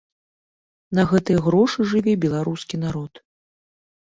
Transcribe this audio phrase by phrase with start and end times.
[0.99, 3.23] На гэтыя грошы жыве беларускі народ.